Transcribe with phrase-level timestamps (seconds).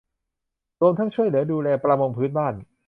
[0.81, 2.53] รวมทั้งช่วยเหลือดูแลประมงพื้นบ้าน